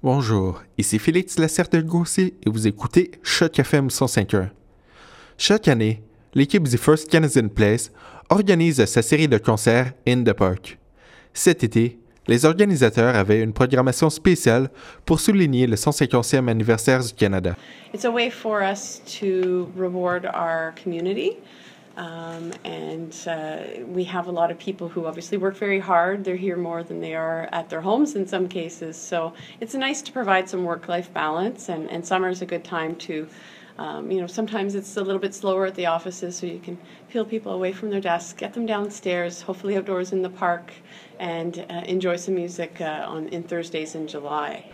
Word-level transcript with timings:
Bonjour, 0.00 0.62
ici 0.78 1.00
Félix 1.00 1.40
Lacerte-Gossé 1.40 2.34
et 2.46 2.50
vous 2.50 2.68
écoutez 2.68 3.10
Choc 3.24 3.58
FM 3.58 3.88
105.1. 3.88 4.50
Chaque 5.36 5.66
année, 5.66 6.04
l'équipe 6.34 6.68
du 6.68 6.78
First 6.78 7.10
Canadian 7.10 7.48
Place 7.48 7.90
organise 8.30 8.84
sa 8.84 9.02
série 9.02 9.26
de 9.26 9.38
concerts 9.38 9.94
In 10.06 10.22
the 10.22 10.34
Park. 10.34 10.78
Cet 11.34 11.64
été, 11.64 11.98
les 12.28 12.44
organisateurs 12.44 13.16
avaient 13.16 13.42
une 13.42 13.52
programmation 13.52 14.08
spéciale 14.08 14.70
pour 15.04 15.18
souligner 15.18 15.66
le 15.66 15.74
150e 15.74 16.46
anniversaire 16.46 17.02
du 17.02 17.12
Canada. 17.12 17.56
It's 17.92 18.04
a 18.04 18.10
way 18.12 18.30
for 18.30 18.62
us 18.62 19.02
to 19.18 19.68
reward 19.76 20.26
our 20.26 20.72
community. 20.80 21.32
Um, 21.98 22.52
and 22.64 23.12
uh, 23.26 23.82
we 23.88 24.04
have 24.04 24.28
a 24.28 24.30
lot 24.30 24.52
of 24.52 24.58
people 24.58 24.88
who 24.88 25.06
obviously 25.06 25.36
work 25.36 25.56
very 25.56 25.80
hard. 25.80 26.22
They're 26.22 26.36
here 26.36 26.56
more 26.56 26.84
than 26.84 27.00
they 27.00 27.16
are 27.16 27.48
at 27.50 27.68
their 27.68 27.80
homes 27.80 28.14
in 28.14 28.24
some 28.24 28.48
cases. 28.48 28.96
So 28.96 29.34
it's 29.60 29.74
nice 29.74 30.00
to 30.02 30.12
provide 30.12 30.48
some 30.48 30.62
work 30.64 30.86
life 30.86 31.12
balance, 31.12 31.68
and, 31.68 31.90
and 31.90 32.06
summer 32.06 32.28
is 32.28 32.40
a 32.40 32.46
good 32.46 32.62
time 32.62 32.94
to. 33.06 33.26
Um, 33.78 34.10
you 34.10 34.20
know, 34.20 34.26
sometimes 34.28 34.74
it's 34.74 34.96
a 34.96 35.02
little 35.02 35.20
bit 35.20 35.34
slower 35.34 35.66
at 35.66 35.74
the 35.74 35.86
offices, 35.86 36.36
so 36.36 36.46
you 36.46 36.60
can 36.60 36.78
peel 37.10 37.24
people 37.24 37.52
away 37.52 37.72
from 37.72 37.90
their 37.90 38.00
desks, 38.00 38.32
get 38.32 38.52
them 38.52 38.66
downstairs, 38.66 39.42
hopefully 39.42 39.76
outdoors 39.76 40.12
in 40.12 40.22
the 40.22 40.30
park, 40.30 40.72
and 41.18 41.64
uh, 41.70 41.82
enjoy 41.86 42.16
some 42.16 42.34
music 42.34 42.80
uh, 42.80 43.06
on 43.08 43.28
in 43.28 43.42
Thursdays 43.42 43.94
in 43.96 44.06
July. 44.06 44.64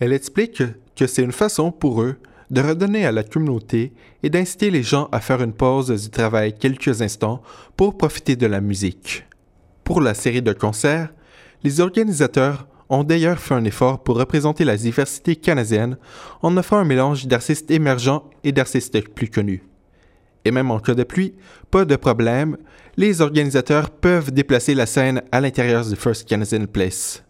Elle 0.00 0.12
explique 0.12 0.62
que 0.96 1.06
c'est 1.06 1.22
une 1.22 1.32
façon 1.32 1.70
pour 1.70 2.02
eux 2.02 2.16
de 2.52 2.60
redonner 2.60 3.06
à 3.06 3.12
la 3.12 3.24
communauté 3.24 3.92
et 4.22 4.28
d'inciter 4.28 4.70
les 4.70 4.82
gens 4.82 5.08
à 5.10 5.20
faire 5.20 5.42
une 5.42 5.54
pause 5.54 5.90
du 5.90 6.10
travail 6.10 6.56
quelques 6.56 7.00
instants 7.00 7.42
pour 7.76 7.96
profiter 7.96 8.36
de 8.36 8.46
la 8.46 8.60
musique. 8.60 9.24
Pour 9.84 10.02
la 10.02 10.12
série 10.12 10.42
de 10.42 10.52
concerts, 10.52 11.12
les 11.64 11.80
organisateurs 11.80 12.68
ont 12.90 13.04
d'ailleurs 13.04 13.38
fait 13.38 13.54
un 13.54 13.64
effort 13.64 14.02
pour 14.02 14.18
représenter 14.18 14.64
la 14.64 14.76
diversité 14.76 15.34
canadienne 15.34 15.96
en 16.42 16.54
offrant 16.58 16.76
un 16.76 16.84
mélange 16.84 17.26
d'artistes 17.26 17.70
émergents 17.70 18.28
et 18.44 18.52
d'artistes 18.52 19.08
plus 19.14 19.28
connus. 19.28 19.64
Et 20.44 20.50
même 20.50 20.70
en 20.70 20.78
cas 20.78 20.94
de 20.94 21.04
pluie, 21.04 21.34
pas 21.70 21.86
de 21.86 21.96
problème, 21.96 22.58
les 22.98 23.22
organisateurs 23.22 23.88
peuvent 23.88 24.30
déplacer 24.30 24.74
la 24.74 24.84
scène 24.84 25.22
à 25.32 25.40
l'intérieur 25.40 25.86
du 25.86 25.96
First 25.96 26.28
Canadian 26.28 26.66
Place. 26.66 27.24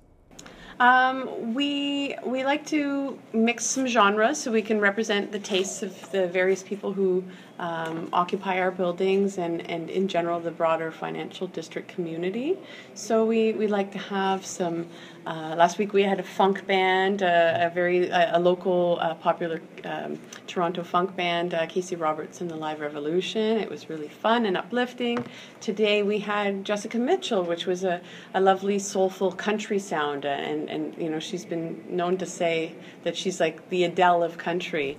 Um, 0.83 1.55
we 1.55 2.17
we 2.27 2.43
like 2.43 2.67
to 2.67 3.17
mix 3.33 3.65
some 3.65 3.87
genres 3.87 4.39
so 4.39 4.51
we 4.51 4.63
can 4.63 4.81
represent 4.81 5.31
the 5.31 5.39
tastes 5.39 5.81
of 5.85 6.11
the 6.11 6.27
various 6.27 6.65
people 6.65 6.93
who 6.93 7.23
um, 7.63 8.09
occupy 8.13 8.59
our 8.59 8.73
buildings 8.73 9.39
and, 9.39 9.71
and 9.71 9.89
in 9.89 10.09
general 10.09 10.41
the 10.41 10.51
broader 10.51 10.91
financial 10.91 11.47
district 11.47 11.87
community. 11.87 12.59
So 12.95 13.25
we, 13.25 13.53
we 13.53 13.69
like 13.69 13.93
to 13.93 13.99
have 13.99 14.45
some. 14.45 14.89
Uh, 15.25 15.55
last 15.57 15.79
week 15.79 15.93
we 15.93 16.03
had 16.03 16.19
a 16.19 16.25
funk 16.25 16.67
band, 16.67 17.23
uh, 17.23 17.59
a 17.61 17.71
very 17.71 18.09
a, 18.09 18.37
a 18.37 18.41
local 18.41 18.99
uh, 19.01 19.15
popular 19.15 19.61
um, 19.85 20.19
Toronto 20.49 20.83
funk 20.83 21.15
band, 21.15 21.55
uh, 21.55 21.65
Casey 21.67 21.95
Roberts 21.95 22.41
and 22.41 22.51
the 22.51 22.57
Live 22.57 22.81
Revolution. 22.81 23.59
It 23.59 23.71
was 23.71 23.89
really 23.89 24.09
fun 24.09 24.45
and 24.45 24.57
uplifting. 24.57 25.25
Today 25.61 26.03
we 26.03 26.19
had 26.19 26.65
Jessica 26.65 26.99
Mitchell, 26.99 27.45
which 27.45 27.67
was 27.67 27.85
a, 27.85 28.01
a 28.35 28.41
lovely 28.41 28.81
soulful 28.81 29.31
country 29.31 29.79
sound, 29.79 30.25
and 30.25 30.69
and 30.69 30.97
you 30.99 31.09
know 31.09 31.21
she's 31.21 31.45
been 31.45 31.81
known 31.89 32.19
to 32.19 32.27
say 32.27 32.75
that 33.05 33.17
she's 33.17 33.39
like 33.39 33.69
the 33.69 33.85
Adele 33.85 34.25
of 34.25 34.37
country. 34.37 34.99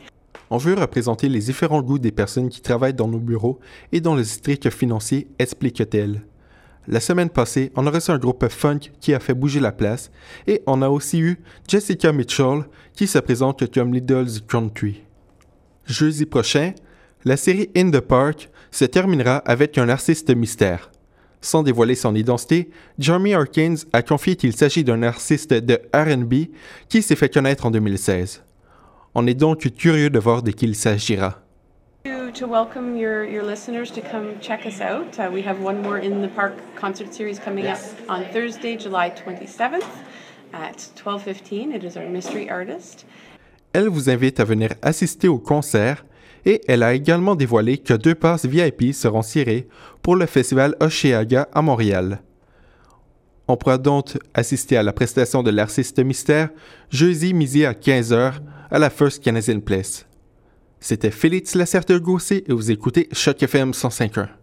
On 0.54 0.58
veut 0.58 0.76
représenter 0.76 1.30
les 1.30 1.40
différents 1.40 1.82
goûts 1.82 1.98
des 1.98 2.12
personnes 2.12 2.48
qui 2.48 2.62
travaillent 2.62 2.94
dans 2.94 3.08
nos 3.08 3.18
bureaux 3.18 3.60
et 3.92 4.02
dans 4.02 4.14
le 4.14 4.22
district 4.22 4.70
financier, 4.70 5.28
explique-t-elle. 5.40 6.22
La 6.88 7.00
semaine 7.00 7.32
passée, 7.32 7.72
on 7.76 7.88
a 7.88 7.90
reçu 7.90 8.12
un 8.12 8.20
groupe 8.20 8.48
funk 8.50 8.92
qui 9.00 9.16
a 9.16 9.20
fait 9.20 9.34
bouger 9.34 9.60
la 9.60 9.72
place 9.72 10.12
et 10.46 10.62
on 10.68 10.84
a 10.84 10.90
aussi 10.90 11.20
eu 11.20 11.40
Jessica 11.68 12.14
Mitchell 12.14 12.66
qui 12.94 13.08
se 13.08 13.18
présente 13.18 13.74
comme 13.74 13.96
l'idole 13.96 14.28
country. 14.48 15.02
Jeudi 15.88 16.28
prochain, 16.28 16.74
la 17.26 17.36
série 17.36 17.72
In 17.76 17.90
the 17.90 18.00
Park 18.00 18.52
se 18.70 18.86
terminera 18.86 19.38
avec 19.38 19.80
un 19.80 19.90
artiste 19.90 20.30
mystère. 20.36 20.92
Sans 21.42 21.64
dévoiler 21.64 21.96
son 21.96 22.14
identité, 22.14 22.70
Jeremy 23.00 23.34
Harkins 23.34 23.78
a 23.92 24.04
confié 24.04 24.36
qu'il 24.36 24.56
s'agit 24.56 24.84
d'un 24.84 25.02
artiste 25.02 25.52
de 25.52 25.82
RB 25.96 26.52
qui 26.90 27.02
s'est 27.02 27.16
fait 27.16 27.34
connaître 27.34 27.66
en 27.66 27.72
2016. 27.72 28.44
On 29.16 29.28
est 29.28 29.36
donc 29.36 29.70
curieux 29.78 30.10
de 30.10 30.18
voir 30.18 30.42
de 30.42 30.50
qui 30.50 30.66
il 30.66 30.76
s'agira. 30.76 31.40
To, 32.06 32.32
to 32.32 32.48
welcome 32.48 32.98
your, 32.98 33.24
your 33.24 33.44
listeners 33.44 33.92
to 33.92 34.02
come 34.02 34.40
check 34.42 34.66
us 34.66 34.82
out. 34.82 35.20
Uh, 35.20 35.30
we 35.32 35.46
have 35.46 35.64
one 35.64 35.84
more 35.84 36.00
in 36.00 36.22
the 36.22 36.28
park 36.28 36.54
concert 36.76 37.14
series 37.14 37.38
coming 37.38 37.68
up 37.68 37.78
on 38.10 38.24
Thursday, 38.34 38.76
July 38.76 39.12
27th 39.12 39.86
at 40.52 40.90
12:15. 40.96 41.76
It 41.76 41.84
is 41.84 41.96
our 41.96 42.10
mystery 42.10 42.50
artist. 42.50 43.06
Elle 43.74 43.90
vous 43.90 44.10
invite 44.10 44.40
à 44.40 44.46
venir 44.46 44.70
assister 44.82 45.28
au 45.28 45.38
concert 45.38 46.04
et 46.46 46.62
elle 46.68 46.82
a 46.82 46.96
également 46.96 47.36
dévoilé 47.36 47.78
que 47.78 47.94
deux 47.94 48.16
passes 48.16 48.46
VIP 48.46 48.94
seront 48.96 49.22
cirées 49.22 49.68
pour 50.02 50.16
le 50.16 50.26
festival 50.26 50.76
Oceaga 50.80 51.48
à 51.54 51.62
Montréal. 51.62 52.24
On 53.48 53.58
pourra 53.58 53.78
donc 53.78 54.18
assister 54.34 54.76
à 54.76 54.84
la 54.84 54.94
prestation 54.94 55.44
de 55.44 55.52
l'artiste 55.52 56.00
mystère 56.00 56.50
jeudi 56.90 57.34
midi 57.34 57.64
à 57.64 57.74
15h 57.74 58.34
à 58.74 58.80
la 58.80 58.90
First 58.90 59.24
Canadian 59.24 59.60
Place. 59.60 60.08
C'était 60.80 61.12
Félix 61.12 61.54
Lacerte-Gossé 61.54 62.44
et 62.48 62.54
vous 62.54 62.72
écoutez 62.72 63.08
Choc 63.12 63.44
FM 63.44 63.70
105.1. 63.70 64.43